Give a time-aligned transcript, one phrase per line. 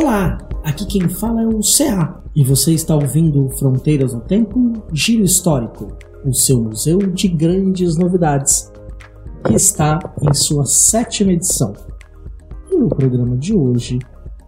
[0.00, 5.24] Olá, aqui quem fala é o CA e você está ouvindo Fronteiras no Tempo Giro
[5.24, 5.92] Histórico,
[6.24, 8.70] o seu museu de grandes novidades,
[9.44, 11.72] que está em sua sétima edição.
[12.70, 13.98] E no programa de hoje,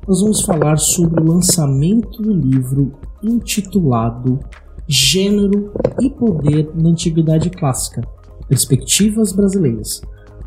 [0.06, 4.38] nós vamos falar sobre o lançamento do livro intitulado
[4.87, 8.02] Gênero e Poder na Antiguidade Clássica
[8.48, 10.01] Perspectivas Brasileiras,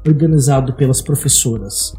[0.07, 1.93] organizado pelas professoras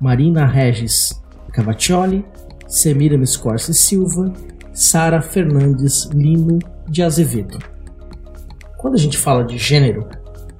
[0.00, 1.22] Marina Regis
[1.52, 2.24] Cavaccioli,
[2.68, 4.32] Semiramis Corsi Silva,
[4.72, 7.58] Sara Fernandes Lino de Azevedo.
[8.76, 10.06] Quando a gente fala de gênero,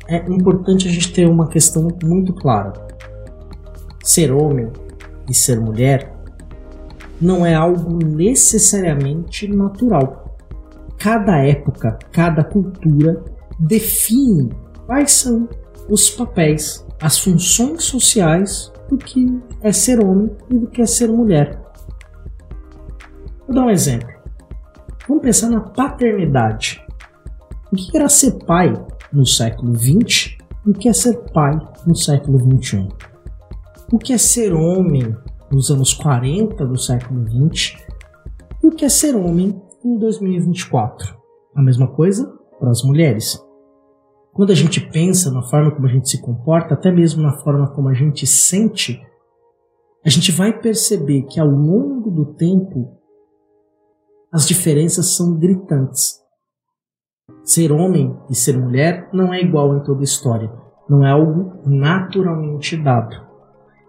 [0.09, 2.73] é importante a gente ter uma questão muito clara.
[4.03, 4.73] Ser homem
[5.29, 6.13] e ser mulher
[7.21, 10.37] não é algo necessariamente natural.
[10.99, 13.23] Cada época, cada cultura
[13.59, 14.51] define
[14.87, 15.49] quais são
[15.89, 21.09] os papéis, as funções sociais do que é ser homem e do que é ser
[21.09, 21.68] mulher.
[23.49, 24.07] Vou dar um exemplo.
[25.09, 26.85] Vamos pensar na paternidade.
[27.73, 28.75] O que era ser pai
[29.11, 32.87] no século XX e o que é ser pai no século XXI?
[33.91, 35.17] O que é ser homem
[35.51, 37.83] nos anos 40 do século XX
[38.63, 41.17] e o que é ser homem em 2024?
[41.57, 43.43] A mesma coisa para as mulheres.
[44.35, 47.67] Quando a gente pensa na forma como a gente se comporta, até mesmo na forma
[47.69, 49.03] como a gente sente,
[50.05, 52.98] a gente vai perceber que ao longo do tempo
[54.33, 56.19] as diferenças são gritantes.
[57.43, 60.51] Ser homem e ser mulher não é igual em toda a história,
[60.89, 63.17] não é algo naturalmente dado.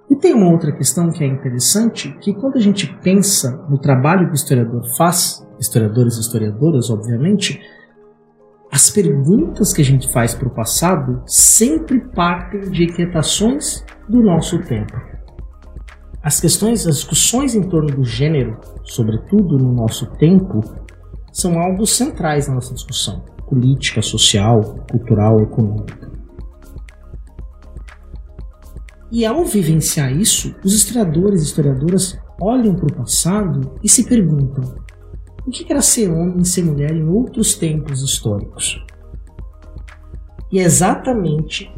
[0.09, 4.27] E tem uma outra questão que é interessante, que quando a gente pensa no trabalho
[4.27, 7.61] que o historiador faz, historiadores e historiadoras, obviamente,
[8.71, 14.59] as perguntas que a gente faz para o passado sempre partem de inquietações do nosso
[14.63, 15.08] tempo.
[16.21, 20.61] As questões, as discussões em torno do gênero, sobretudo no nosso tempo,
[21.31, 26.09] são algo centrais na nossa discussão política, social, cultural, econômica.
[29.11, 34.75] E ao vivenciar isso, os historiadores e historiadoras olham para o passado e se perguntam:
[35.47, 38.85] o que era ser homem e ser mulher em outros tempos históricos?
[40.51, 41.71] E é exatamente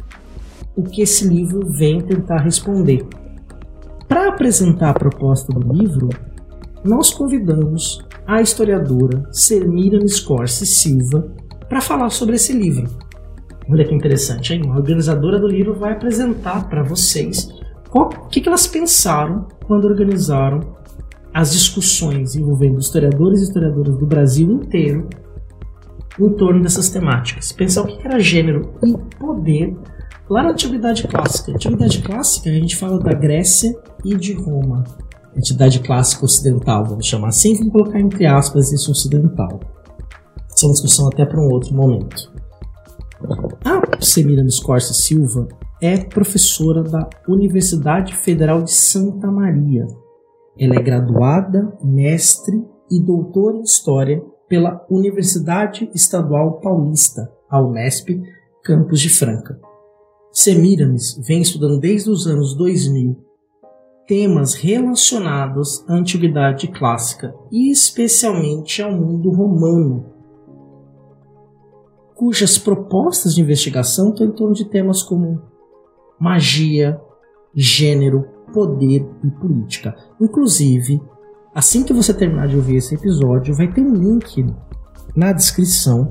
[0.76, 3.06] o que esse livro vem tentar responder.
[4.12, 6.10] Para apresentar a proposta do livro,
[6.84, 11.32] nós convidamos a historiadora Sermira Miscorsi Silva
[11.66, 12.90] para falar sobre esse livro.
[13.70, 14.64] Olha que interessante, hein?
[14.68, 17.48] A organizadora do livro vai apresentar para vocês
[17.90, 20.60] o que, que elas pensaram quando organizaram
[21.32, 25.08] as discussões envolvendo historiadores e historiadoras do Brasil inteiro
[26.20, 27.50] em torno dessas temáticas.
[27.50, 29.74] Pensar o que era gênero e poder
[30.32, 31.52] lá na Antiguidade Clássica.
[31.52, 34.82] Antiguidade Clássica, a gente fala da Grécia e de Roma.
[35.36, 39.60] Antiguidade Clássica Ocidental, vamos chamar assim, vamos colocar entre aspas isso ocidental.
[40.50, 42.32] Essa é uma discussão até para um outro momento.
[43.64, 45.48] A Semira Miscorsa Silva
[45.80, 49.86] é professora da Universidade Federal de Santa Maria,
[50.58, 58.08] ela é graduada, mestre e doutora em História pela Universidade Estadual Paulista, a Unesp,
[58.62, 59.58] campus de Franca.
[60.32, 63.16] Semiramis vem estudando desde os anos 2000
[64.06, 70.06] temas relacionados à antiguidade clássica e especialmente ao mundo romano,
[72.14, 75.42] cujas propostas de investigação estão em torno de temas como
[76.18, 77.00] magia,
[77.54, 79.94] gênero, poder e política.
[80.20, 81.00] Inclusive,
[81.54, 84.46] assim que você terminar de ouvir esse episódio, vai ter um link
[85.14, 86.08] na descrição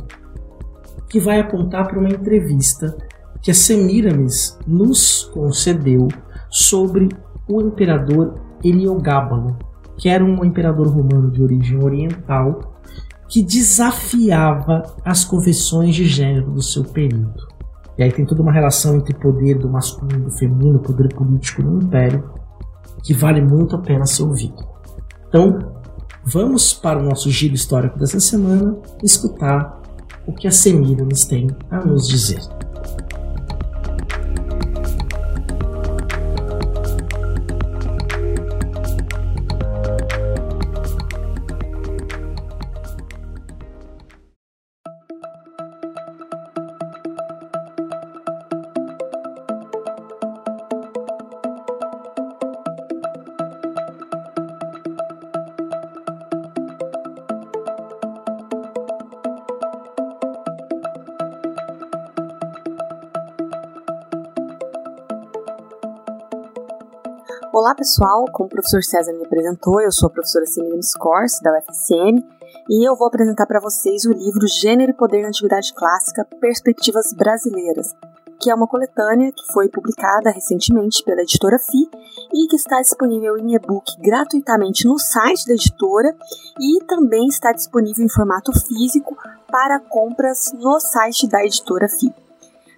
[1.09, 2.95] que vai apontar para uma entrevista
[3.41, 6.07] que Semiramis nos concedeu
[6.49, 7.09] sobre
[7.47, 9.57] o imperador Heliogábalo,
[9.97, 12.79] que era um imperador romano de origem oriental
[13.27, 17.47] que desafiava as convenções de gênero do seu período.
[17.97, 21.61] E aí tem toda uma relação entre poder do masculino e do feminino, poder político
[21.61, 22.29] no império,
[23.03, 24.67] que vale muito a pena ser ouvido.
[25.27, 25.59] Então,
[26.25, 29.81] vamos para o nosso giro histórico dessa semana escutar
[30.27, 32.60] o que a Semira nos tem a nos dizer.
[67.53, 71.51] Olá pessoal, como o professor César me apresentou, eu sou a professora Celina Scors, da
[71.59, 72.23] UFSM,
[72.69, 77.11] e eu vou apresentar para vocês o livro Gênero e Poder na Antiguidade Clássica Perspectivas
[77.11, 77.93] Brasileiras,
[78.39, 81.89] que é uma coletânea que foi publicada recentemente pela editora FI
[82.33, 86.15] e que está disponível em e-book gratuitamente no site da editora
[86.57, 89.13] e também está disponível em formato físico
[89.51, 92.13] para compras no site da editora FI.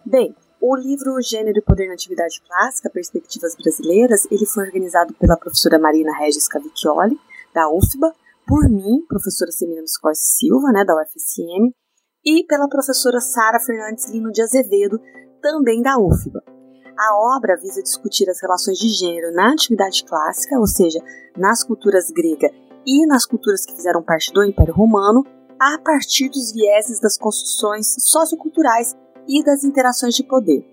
[0.03, 5.35] Bem, o livro Gênero e Poder na Atividade Clássica, Perspectivas Brasileiras, ele foi organizado pela
[5.35, 7.19] professora Marina Regis Cavicchioli,
[7.53, 8.13] da UFBA,
[8.47, 11.75] por mim, professora Semina Scorse Silva, né, da UFSM,
[12.23, 15.01] e pela professora Sara Fernandes Lino de Azevedo,
[15.41, 16.41] também da UFBA.
[16.97, 21.03] A obra visa discutir as relações de gênero na Antiguidade Clássica, ou seja,
[21.35, 22.49] nas culturas grega
[22.87, 25.25] e nas culturas que fizeram parte do Império Romano,
[25.59, 28.95] a partir dos vieses das construções socioculturais
[29.27, 30.65] e das interações de poder.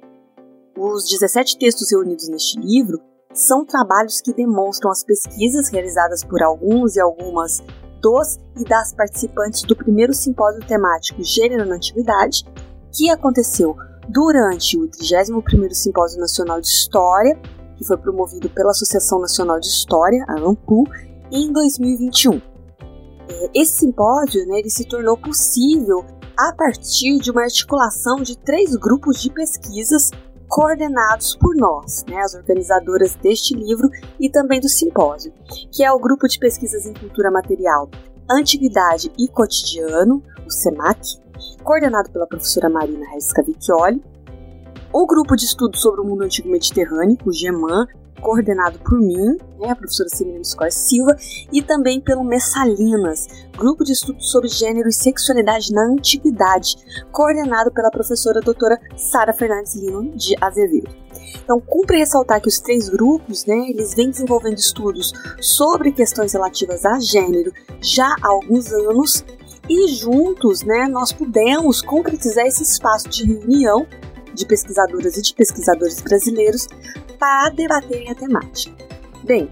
[0.77, 3.01] Os 17 textos reunidos neste livro
[3.33, 7.63] são trabalhos que demonstram as pesquisas realizadas por alguns e algumas
[8.01, 12.45] dos e das participantes do primeiro simpósio temático Gênero na Antiguidade,
[12.93, 13.77] que aconteceu
[14.09, 17.39] durante o 31º Simpósio Nacional de História,
[17.77, 20.85] que foi promovido pela Associação Nacional de História, a ANPU,
[21.31, 22.41] em 2021.
[23.29, 26.05] É, esse simpósio né, ele se tornou possível
[26.41, 30.11] a partir de uma articulação de três grupos de pesquisas
[30.49, 35.35] coordenados por nós, né, as organizadoras deste livro e também do simpósio,
[35.71, 37.91] que é o Grupo de Pesquisas em Cultura Material,
[38.29, 41.21] Antiguidade e Cotidiano, o SEMAC,
[41.63, 44.03] coordenado pela professora Marina Reis Cavicchioli,
[44.93, 47.87] o Grupo de Estudos sobre o Mundo Antigo Mediterrâneo, o GEMAN,
[48.21, 51.17] coordenado por mim, né, a professora Celina Scorsese Silva,
[51.53, 53.27] e também pelo Messalinas,
[53.57, 56.77] grupo de estudos sobre gênero e sexualidade na antiguidade,
[57.11, 60.91] coordenado pela professora doutora Sara Fernandes Lino de Azevedo.
[61.43, 66.85] Então, cumpre ressaltar que os três grupos, né, eles vêm desenvolvendo estudos sobre questões relativas
[66.85, 69.25] a gênero já há alguns anos
[69.69, 73.87] e juntos, né, nós pudemos concretizar esse espaço de reunião
[74.35, 76.67] de pesquisadoras e de pesquisadores brasileiros
[77.21, 78.75] para debaterem a temática.
[79.23, 79.51] Bem,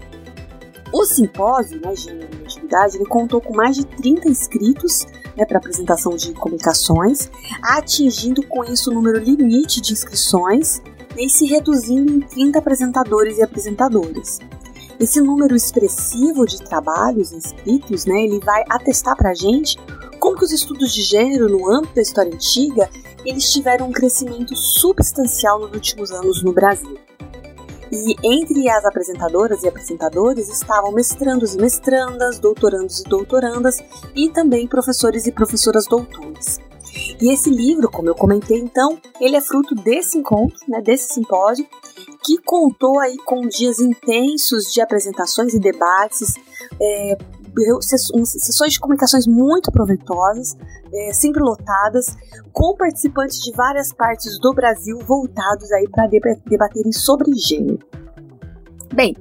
[0.91, 2.09] o simpósio né, de
[2.43, 5.05] atividade ele contou com mais de 30 inscritos
[5.37, 7.29] né, para apresentação de comunicações,
[7.61, 10.81] atingindo com isso o número limite de inscrições
[11.15, 14.39] né, e se reduzindo em 30 apresentadores e apresentadoras.
[14.99, 19.77] Esse número expressivo de trabalhos inscritos, né, ele vai atestar para a gente
[20.19, 22.89] como que os estudos de gênero no âmbito da história antiga
[23.23, 26.97] eles tiveram um crescimento substancial nos últimos anos no Brasil.
[27.91, 33.77] E entre as apresentadoras e apresentadores estavam mestrandos e mestrandas, doutorandos e doutorandas
[34.15, 36.59] e também professores e professoras doutores.
[37.21, 41.65] E esse livro, como eu comentei então, ele é fruto desse encontro, né, desse simpósio,
[42.23, 46.35] que contou aí com dias intensos de apresentações e debates,
[46.81, 47.17] é,
[47.81, 50.55] sessões de comunicações muito proveitosas,
[50.93, 52.15] é, sempre lotadas,
[52.51, 57.79] com participantes de várias partes do Brasil voltados aí para debaterem sobre gênero.
[58.93, 59.15] Bem,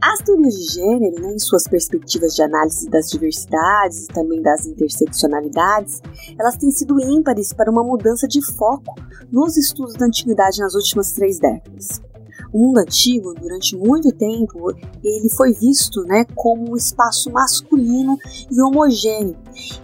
[0.00, 4.66] as teorias de gênero, né, em suas perspectivas de análise das diversidades e também das
[4.66, 6.00] interseccionalidades,
[6.38, 8.94] elas têm sido ímpares para uma mudança de foco
[9.30, 12.00] nos estudos da antiguidade nas últimas três décadas.
[12.52, 14.72] O mundo antigo, durante muito tempo,
[15.04, 18.16] ele foi visto né, como um espaço masculino
[18.50, 19.36] e homogêneo.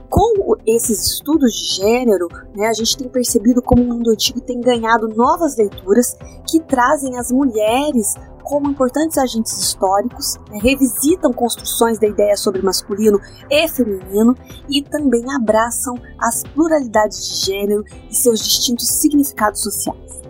[0.09, 4.61] Com esses estudos de gênero, né, a gente tem percebido como o mundo antigo tem
[4.61, 6.17] ganhado novas leituras
[6.49, 13.21] que trazem as mulheres como importantes agentes históricos, né, revisitam construções da ideia sobre masculino
[13.51, 14.37] e feminino
[14.69, 20.23] e também abraçam as pluralidades de gênero e seus distintos significados sociais.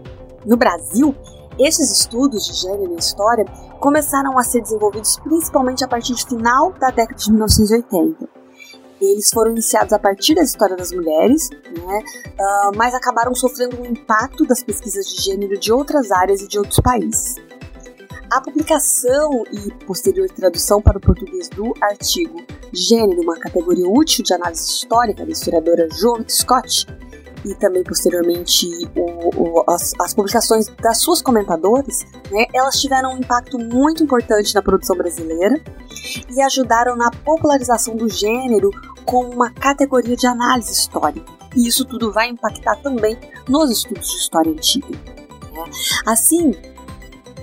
[0.46, 1.14] No Brasil,
[1.58, 3.44] esses estudos de gênero e história
[3.80, 8.28] começaram a ser desenvolvidos principalmente a partir do final da década de 1980.
[9.00, 12.02] Eles foram iniciados a partir da história das mulheres, né,
[12.40, 16.58] uh, mas acabaram sofrendo um impacto das pesquisas de gênero de outras áreas e de
[16.58, 17.36] outros países.
[18.30, 24.34] A publicação e posterior tradução para o português do artigo Gênero, uma categoria útil de
[24.34, 26.86] análise histórica da historiadora Joan Scott,
[27.44, 28.66] e também posteriormente
[28.96, 34.54] o, o, as, as, publicações das suas comentadoras, né, elas tiveram um impacto muito importante
[34.54, 35.60] na produção brasileira
[36.34, 38.70] e ajudaram na popularização do gênero
[39.04, 41.24] como uma categoria de análise histórica.
[41.54, 43.16] E isso tudo vai impactar também
[43.48, 44.88] nos estudos de história antiga.
[44.88, 45.64] Né?
[46.06, 46.52] Assim,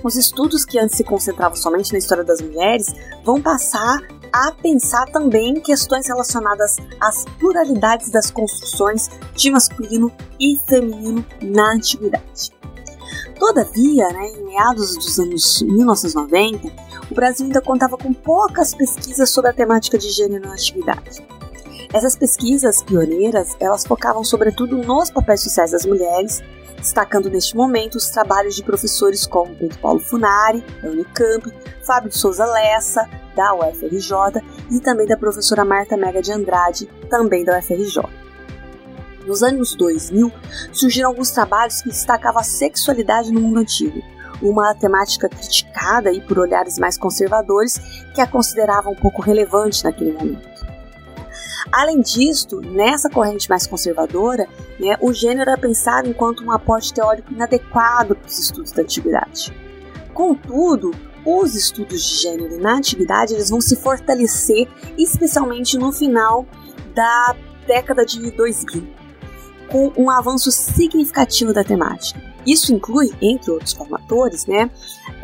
[0.02, 3.98] os estudos que antes se concentravam somente na história das mulheres vão passar
[4.34, 10.10] a pensar também questões relacionadas às pluralidades das construções de masculino
[10.40, 12.52] e feminino na antiguidade.
[13.38, 16.68] Todavia, né, em meados dos anos 1990,
[17.08, 21.24] o Brasil ainda contava com poucas pesquisas sobre a temática de gênero na atividade.
[21.92, 26.42] Essas pesquisas pioneiras, elas focavam sobretudo nos papéis sociais das mulheres,
[26.84, 31.50] destacando neste momento os trabalhos de professores como Pedro Paulo Funari, da Unicamp,
[31.82, 37.42] Fábio de Souza Lessa, da UFRJ, e também da professora Marta Mega de Andrade, também
[37.42, 38.02] da UFRJ.
[39.26, 40.30] Nos anos 2000,
[40.72, 44.02] surgiram alguns trabalhos que destacavam a sexualidade no mundo antigo,
[44.42, 47.78] uma temática criticada aí por olhares mais conservadores
[48.14, 50.53] que a consideravam um pouco relevante naquele momento.
[51.74, 54.46] Além disso, nessa corrente mais conservadora,
[54.78, 59.52] né, o gênero é pensado enquanto um aporte teórico inadequado para os estudos da antiguidade.
[60.14, 60.92] Contudo,
[61.26, 66.46] os estudos de gênero na antiguidade eles vão se fortalecer, especialmente no final
[66.94, 67.34] da
[67.66, 68.86] década de 2000,
[69.68, 72.22] com um avanço significativo da temática.
[72.46, 74.70] Isso inclui, entre outros formadores, né,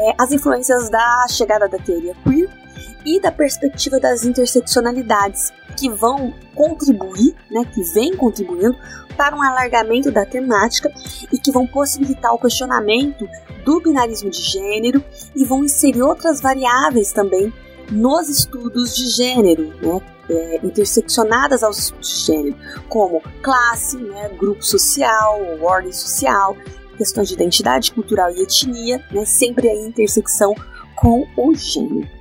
[0.00, 2.59] é, as influências da chegada da teoria queer
[3.04, 8.76] e da perspectiva das interseccionalidades, que vão contribuir, né, que vem contribuindo
[9.16, 10.92] para um alargamento da temática
[11.32, 13.28] e que vão possibilitar o questionamento
[13.64, 15.04] do binarismo de gênero
[15.34, 17.52] e vão inserir outras variáveis também
[17.90, 22.56] nos estudos de gênero, né, é, interseccionadas aos estudos de gênero,
[22.88, 26.56] como classe, né, grupo social, ordem social,
[26.96, 30.54] questões de identidade cultural e etnia, né, sempre a intersecção
[30.94, 32.19] com o gênero.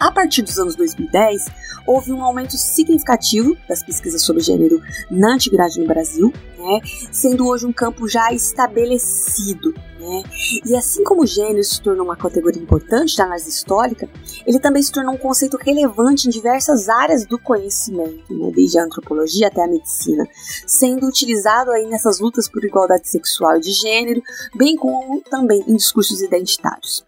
[0.00, 1.44] A partir dos anos 2010,
[1.86, 4.80] houve um aumento significativo das pesquisas sobre gênero
[5.10, 6.80] na antiguidade no Brasil, né,
[7.12, 9.74] sendo hoje um campo já estabelecido.
[9.98, 10.22] Né?
[10.64, 14.08] E assim como o gênero se tornou uma categoria importante da análise histórica,
[14.46, 18.50] ele também se tornou um conceito relevante em diversas áreas do conhecimento, né?
[18.54, 20.26] desde a antropologia até a medicina,
[20.66, 24.22] sendo utilizado aí nessas lutas por igualdade sexual e de gênero,
[24.56, 27.04] bem como também em discursos identitários.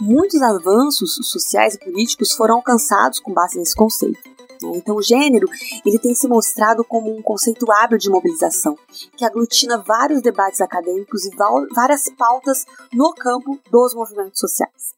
[0.00, 4.18] Muitos avanços sociais e políticos foram alcançados com base nesse conceito.
[4.62, 4.72] Né?
[4.76, 5.46] Então, o gênero
[5.84, 8.78] ele tem se mostrado como um conceito hábil de mobilização,
[9.16, 11.30] que aglutina vários debates acadêmicos e
[11.74, 14.94] várias pautas no campo dos movimentos sociais.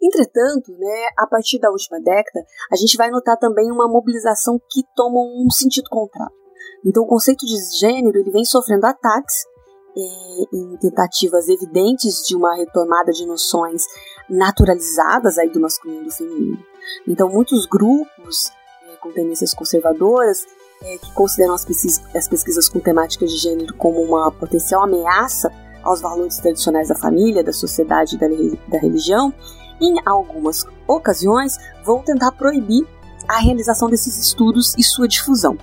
[0.00, 4.82] Entretanto, né, a partir da última década, a gente vai notar também uma mobilização que
[4.94, 6.34] toma um sentido contrário.
[6.84, 9.44] Então, o conceito de gênero ele vem sofrendo ataques
[9.96, 13.82] em tentativas evidentes de uma retomada de noções
[14.28, 16.58] naturalizadas aí do masculino e do feminino.
[17.06, 18.50] Então, muitos grupos
[18.88, 20.46] é, com tendências conservadoras
[20.82, 25.50] é, que consideram as, pesquisas, as pesquisas com temáticas de gênero como uma potencial ameaça
[25.82, 28.26] aos valores tradicionais da família, da sociedade e da,
[28.68, 29.32] da religião,
[29.80, 32.86] em algumas ocasiões vão tentar proibir
[33.28, 35.56] a realização desses estudos e sua difusão.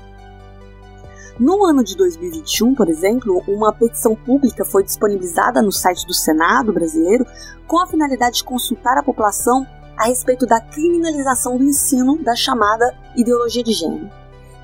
[1.39, 6.71] No ano de 2021, por exemplo, uma petição pública foi disponibilizada no site do Senado
[6.71, 7.25] brasileiro
[7.67, 9.65] com a finalidade de consultar a população
[9.97, 14.09] a respeito da criminalização do ensino da chamada ideologia de gênero.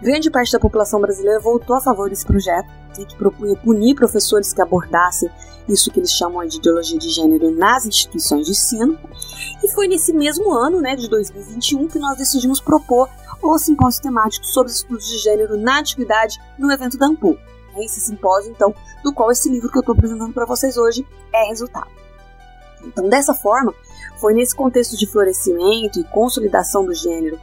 [0.02, 4.62] Grande parte da população brasileira votou a favor desse projeto, que propunha punir professores que
[4.62, 5.30] abordassem
[5.70, 8.98] isso que eles chamam de ideologia de gênero nas instituições de ensino.
[9.64, 13.10] E foi nesse mesmo ano, né, de 2021, que nós decidimos propor
[13.42, 17.38] o simpósio temático sobre estudos de gênero na antiguidade no evento da Ampul.
[17.76, 21.06] É esse simpósio, então, do qual esse livro que eu estou apresentando para vocês hoje
[21.34, 21.90] é resultado.
[22.84, 23.74] Então, dessa forma,
[24.20, 27.40] foi nesse contexto de florescimento e consolidação do gênero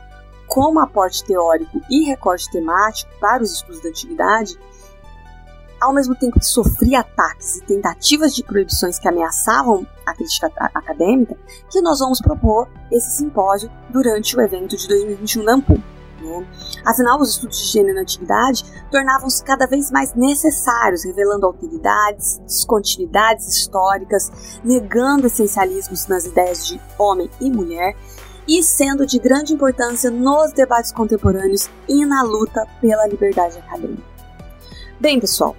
[0.47, 4.59] como aporte teórico e recorte temático para os estudos da antiguidade,
[5.85, 11.37] ao mesmo tempo que sofria ataques e tentativas de proibições que ameaçavam a crítica acadêmica,
[11.71, 15.75] que nós vamos propor esse simpósio durante o evento de 2021 da AMPU.
[16.23, 16.47] Né?
[16.87, 23.47] Afinal, os estudos de gênero na antiguidade tornavam-se cada vez mais necessários, revelando alteridades, descontinuidades
[23.49, 24.33] históricas,
[24.65, 27.95] negando essencialismos nas ideias de homem e mulher
[28.49, 34.03] e sendo de grande importância nos debates contemporâneos e na luta pela liberdade acadêmica.
[35.01, 35.57] Bem, pessoal,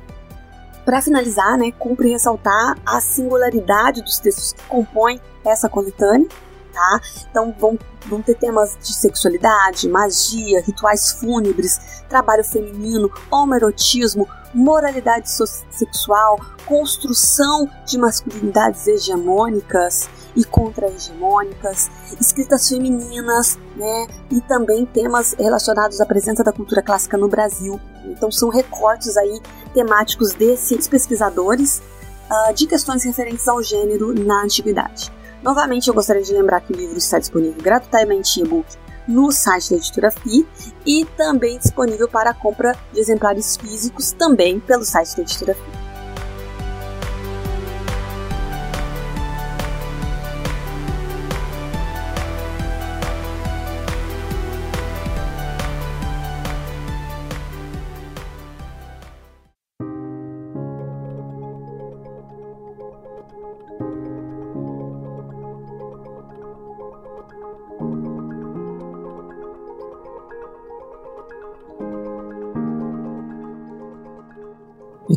[0.86, 6.28] para finalizar, né, cumpre ressaltar a singularidade dos textos que compõem essa coletânea,
[6.72, 7.02] tá?
[7.30, 16.40] Então vão, vão ter temas de sexualidade, magia, rituais fúnebres, trabalho feminino, homoerotismo, moralidade sexual,
[16.66, 21.90] construção de masculinidades hegemônicas e contra-hegemônicas,
[22.20, 27.80] escritas femininas, né, e também temas relacionados à presença da cultura clássica no Brasil.
[28.06, 29.42] Então são recortes aí
[29.74, 31.82] temáticos desses pesquisadores
[32.30, 35.12] uh, de questões referentes ao gênero na antiguidade.
[35.42, 38.66] Novamente, eu gostaria de lembrar que o livro está disponível gratuitamente em e-book
[39.08, 40.48] no site da editora FI
[40.86, 45.85] e também disponível para compra de exemplares físicos também pelo site da editora FI.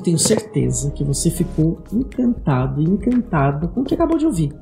[0.08, 4.54] Tenho certeza que você ficou encantado e encantada com o que acabou de ouvir.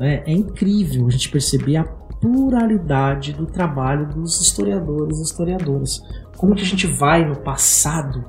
[0.00, 6.02] É, é incrível a gente perceber a pluralidade do trabalho dos historiadores e historiadoras.
[6.38, 8.24] Como que a gente vai no passado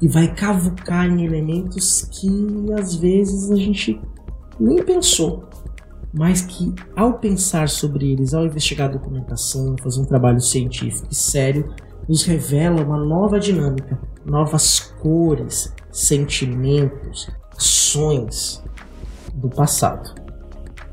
[0.00, 4.00] e vai cavucar em elementos que às vezes a gente
[4.60, 5.48] nem pensou,
[6.12, 11.14] mas que ao pensar sobre eles, ao investigar a documentação, fazer um trabalho científico e
[11.14, 11.74] sério,
[12.08, 18.62] nos revela uma nova dinâmica, novas cores, sentimentos, ações
[19.34, 20.14] do passado.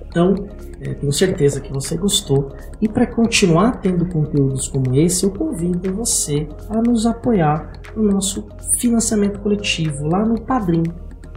[0.08, 0.36] Então,
[0.82, 2.54] é, tenho certeza que você gostou.
[2.82, 8.48] E para continuar tendo conteúdos como esse, eu convido você a nos apoiar no nosso
[8.80, 10.84] financiamento coletivo lá no Padrim.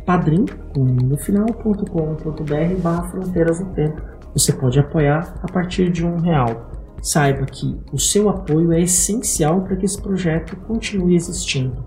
[0.05, 0.47] Padrim,
[0.77, 4.03] no final.com.br barra fronteiras no tempo.
[4.35, 6.74] Você pode apoiar a partir de um real.
[7.05, 11.85] Saiba que o seu apoio é essencial para que esse projeto continue existindo.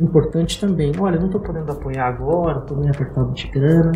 [0.00, 3.90] Importante também, olha, não estou podendo apoiar agora, estou meio apertado de grana,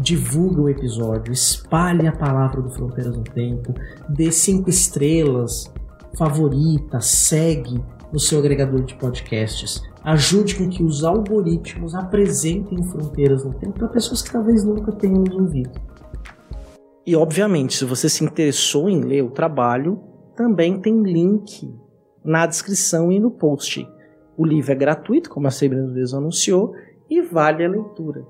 [0.00, 3.72] divulga o episódio, espalhe a palavra do Fronteiras no Tempo,
[4.08, 5.72] dê cinco estrelas,
[6.18, 7.80] favorita, segue
[8.12, 9.80] no seu agregador de podcasts.
[10.02, 15.22] Ajude com que os algoritmos apresentem Fronteiras no Tempo para pessoas que talvez nunca tenham
[15.30, 15.70] ouvido.
[17.04, 20.00] E obviamente, se você se interessou em ler o trabalho,
[20.36, 21.74] também tem link
[22.24, 23.88] na descrição e no post.
[24.36, 26.74] O livro é gratuito, como a Sabrina vezes anunciou,
[27.10, 28.24] e vale a leitura.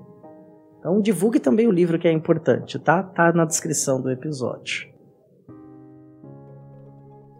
[0.79, 3.01] Então divulgue também o livro que é importante, tá?
[3.01, 4.91] Tá na descrição do episódio.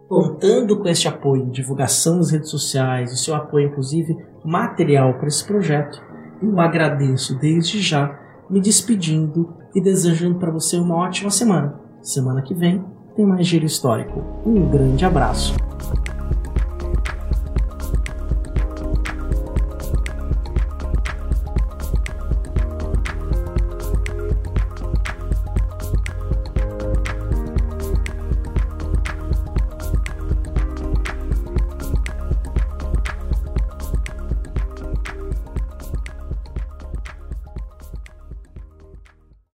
[0.08, 5.44] Contando com este apoio, divulgação nas redes sociais, o seu apoio, inclusive, material para esse
[5.44, 6.00] projeto,
[6.42, 11.80] eu agradeço desde já, me despedindo e desejando para você uma ótima semana.
[12.02, 12.84] Semana que vem
[13.16, 14.22] tem mais giro histórico.
[14.46, 15.54] Um grande abraço.